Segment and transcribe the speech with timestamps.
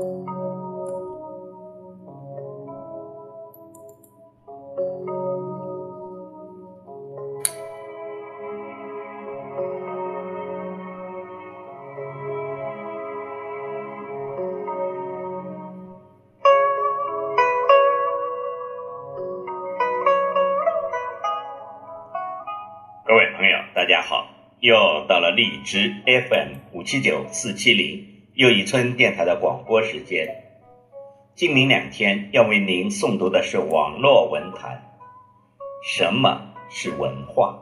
[0.00, 0.06] 各
[23.16, 24.30] 位朋友，大家好！
[24.60, 28.09] 又到了荔枝 FM 五七九四七零
[28.40, 30.26] 又一村电台的广播时间。
[31.34, 34.96] 今明两天要为您诵读的是网络文坛。
[35.84, 36.40] 什么
[36.70, 37.58] 是文化？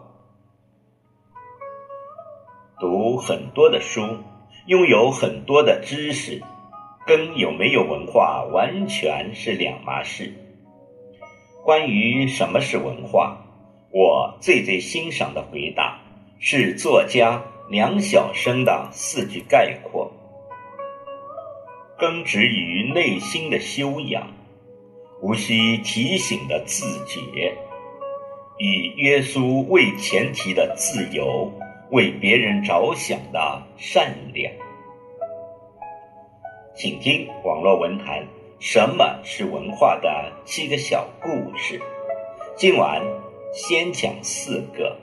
[2.78, 4.18] 读很多的书，
[4.66, 6.40] 拥有很多的知识，
[7.04, 10.32] 跟有没有文化完全是两码事。
[11.64, 13.36] 关于什么是文化？
[13.90, 15.98] 我最最欣赏的回答
[16.38, 20.12] 是作家梁晓声的四句概括：
[21.98, 24.28] 根植于内心的修养，
[25.20, 27.52] 无需提醒的自觉，
[28.56, 31.52] 以约束为前提的自由，
[31.90, 34.52] 为别人着想的善良。
[36.76, 38.24] 请听网络文坛
[38.60, 41.80] 什么是文化的七个小故事。
[42.56, 43.02] 今晚。
[43.50, 44.94] 先讲四个。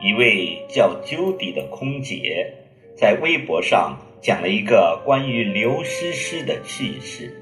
[0.00, 2.54] 一位叫 Judy 的空姐
[2.94, 7.34] 在微博上讲了一个关于刘诗诗的趣事。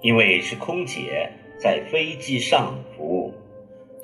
[0.00, 3.34] 因为是空姐，在飞机上服务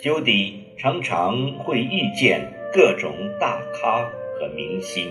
[0.01, 4.05] ，Judy 常常会遇见各种大咖
[4.39, 5.09] 和明星，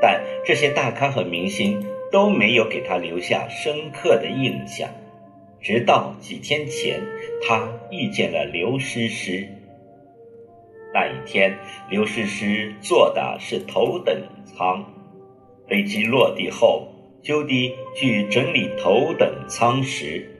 [0.00, 4.88] 但这些大咖和明星都没有给她留下深刻的印象。
[5.60, 7.02] 直到几天前，
[7.46, 9.48] 她遇见了刘诗诗。
[10.94, 11.58] 那一天，
[11.90, 14.84] 刘诗诗坐的是头等舱。
[15.68, 16.86] 飞机落地后，
[17.20, 20.30] 就地去整理头等舱时，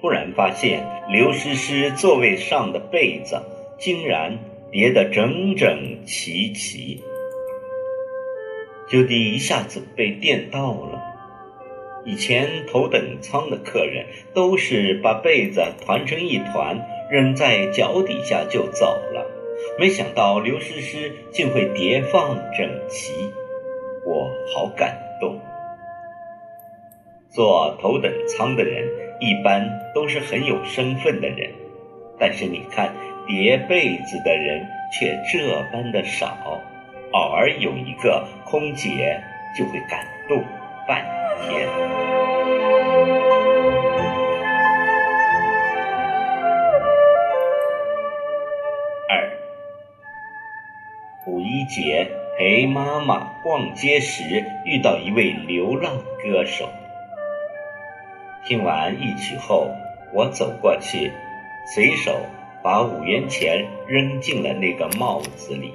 [0.00, 3.40] 突然发现刘诗诗座位上的被子
[3.78, 4.36] 竟然
[4.72, 7.00] 叠得整整齐齐。
[8.88, 11.00] 就地一下子被电到了。
[12.04, 19.37] 以前头等舱的客人都是把被子团成一团，扔在脚底下就走了。
[19.78, 23.12] 没想到刘诗诗竟会叠放整齐，
[24.06, 25.38] 我好感动。
[27.30, 28.88] 坐头等舱的人
[29.20, 31.50] 一般都是很有身份的人，
[32.18, 32.92] 但是你看
[33.26, 36.36] 叠被子的人却这般的少，
[37.12, 39.20] 偶尔有一个空姐
[39.56, 40.42] 就会感动
[40.88, 41.04] 半
[41.42, 41.68] 天。
[51.68, 56.68] 姐陪妈妈逛街时遇到一位流浪歌手。
[58.44, 59.70] 听完一曲后，
[60.12, 61.12] 我走过去，
[61.74, 62.18] 随手
[62.62, 65.74] 把五元钱扔进了那个帽子里。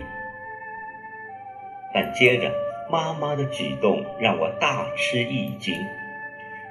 [1.93, 2.51] 但接着
[2.89, 5.75] 妈妈的举动让我大吃一惊，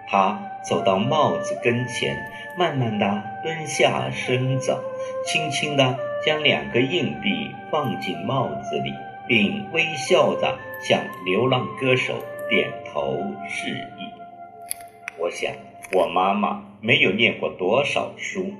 [0.08, 2.16] 她走到帽子跟前，
[2.58, 4.76] 慢慢的蹲下身子，
[5.24, 5.96] 轻轻的
[6.26, 8.92] 将两个硬币放进帽子里。
[9.28, 12.14] 并微笑着向流浪歌手
[12.50, 13.16] 点头
[13.48, 14.10] 示意。
[15.18, 15.52] 我想，
[15.92, 18.52] 我妈妈没有念过多少书，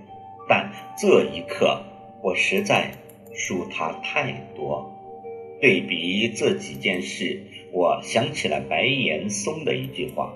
[0.49, 1.83] 但这一刻
[2.23, 2.93] 我实在
[3.35, 4.89] 输她太多。
[5.61, 7.41] 对比这几件事，
[7.73, 10.35] 我想起了白岩松的一句话：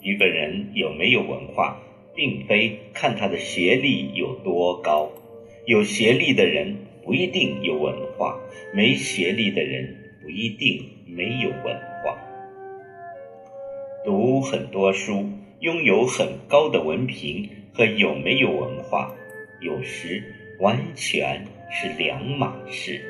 [0.00, 1.80] 一个人有没有文化，
[2.14, 5.10] 并非看他的学历有多高，
[5.66, 6.76] 有学历的人。
[7.06, 8.36] 不一定有文化，
[8.74, 12.18] 没学历的人不一定没有文化。
[14.04, 15.24] 读很多书，
[15.60, 19.14] 拥有很高的文凭和有没有文化，
[19.60, 20.20] 有时
[20.58, 23.00] 完全是两码事。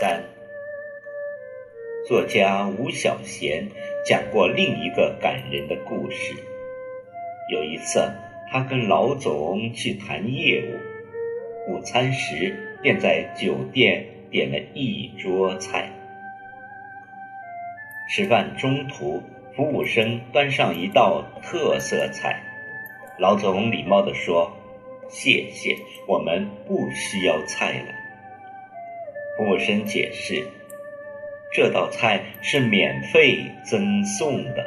[0.00, 0.24] 三，
[2.08, 3.68] 作家吴小贤
[4.06, 6.34] 讲过另一个感人的故事。
[7.52, 8.00] 有一次。
[8.54, 15.90] 他跟老总去谈业务，午餐时便在酒店点了一桌菜，
[18.08, 19.20] 吃饭中途，
[19.56, 22.40] 服务生端上一道特色菜，
[23.18, 24.56] 老总礼貌地说
[25.10, 25.76] ：“谢谢，
[26.06, 27.92] 我们不需要菜了。”
[29.36, 30.46] 服务生解释
[31.52, 34.64] ：“这道菜是免费赠送的。”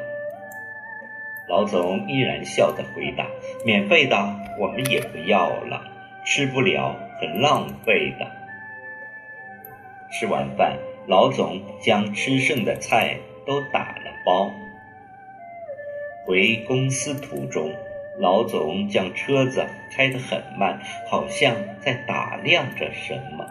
[1.48, 3.26] 老总依然笑着回答
[3.66, 4.18] ：“免费的
[4.60, 5.82] 我们也不要了，
[6.26, 8.28] 吃不了很浪费的。”
[10.12, 10.78] 吃完饭，
[11.08, 14.52] 老总将吃剩的菜都打了包。
[16.26, 17.72] 回公司途中，
[18.20, 19.66] 老总将车子
[19.96, 23.46] 开得很慢，好像在打量着什么。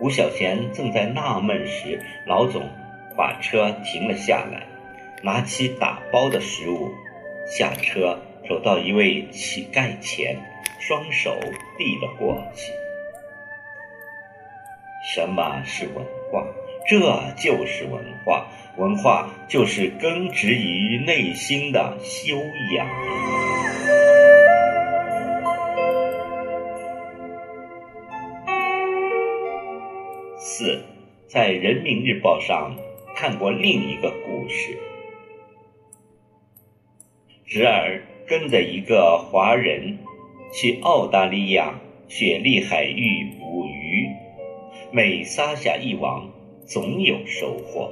[0.00, 2.68] 吴小贤正在纳闷时，老总
[3.16, 4.62] 把车停了下来，
[5.22, 6.92] 拿起打包的食物，
[7.46, 8.18] 下车
[8.48, 10.36] 走到一位乞丐前，
[10.78, 11.38] 双手
[11.76, 12.72] 递了过去。
[15.14, 16.46] 什么是文化？
[16.88, 16.98] 这
[17.36, 18.46] 就是文化。
[18.76, 22.36] 文化就是根植于内心的修
[22.74, 22.86] 养。
[30.38, 30.82] 四，
[31.26, 32.74] 在人民日报上
[33.16, 34.78] 看过另一个故事：
[37.50, 39.98] 侄儿跟着一个华人
[40.52, 44.06] 去澳大利亚雪莉海域捕鱼。
[44.92, 46.30] 每撒下一网，
[46.64, 47.90] 总有收获。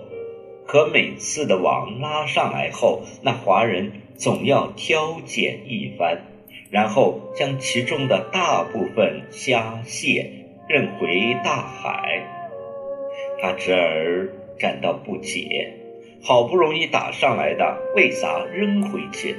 [0.64, 6.22] 可每次的网拉上来后，那华人总要挑拣一番，
[6.70, 10.30] 然后将其中的大部分虾蟹
[10.68, 12.22] 扔回大海。
[13.42, 15.72] 他侄儿感到不解：
[16.22, 19.34] 好不容易打上来的，为啥扔回去？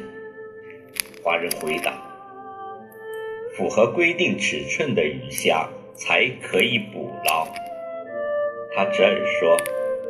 [1.24, 1.94] 华人回答：
[3.56, 5.68] 符合规定尺寸的鱼虾。
[6.00, 7.46] 才可以捕捞。
[8.74, 9.58] 他侄儿说：“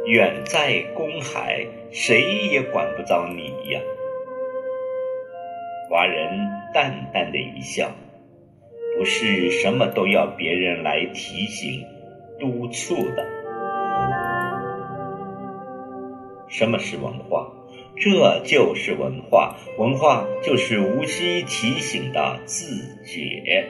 [0.06, 2.22] 远在公海，谁
[2.52, 3.82] 也管不着你呀。”
[5.90, 7.90] 华人淡淡的一笑
[9.00, 11.84] ：“不是什么都要别人来提醒、
[12.40, 13.26] 督促的。”
[16.48, 17.52] 什么是文化？
[18.00, 19.58] 这就是文化。
[19.78, 22.66] 文化就是无需提醒的自
[23.04, 23.70] 解。